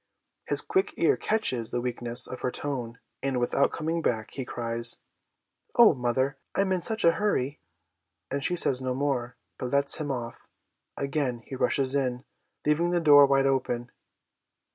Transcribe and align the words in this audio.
His 0.47 0.61
quick 0.63 0.95
ear 0.97 1.15
catches 1.15 1.69
the 1.69 1.79
weakness 1.79 2.25
of 2.25 2.41
her 2.41 2.49
tone, 2.49 2.97
and, 3.21 3.39
without 3.39 3.71
coming 3.71 4.01
back, 4.01 4.31
he 4.31 4.43
cries, 4.43 4.97
* 5.37 5.75
Oh, 5.77 5.93
mother, 5.93 6.39
I'm 6.55 6.71
in 6.71 6.81
sucli 6.81 7.09
a 7.09 7.11
hurry,' 7.11 7.59
and 8.31 8.43
she 8.43 8.55
says 8.55 8.81
no 8.81 8.95
more, 8.95 9.35
but 9.59 9.69
lets 9.69 9.97
him 9.99 10.09
off. 10.09 10.47
Again 10.97 11.43
he 11.45 11.55
rushes 11.55 11.93
in, 11.93 12.25
leaving 12.65 12.89
the 12.89 12.99
door 12.99 13.27
wide 13.27 13.45
open. 13.45 13.91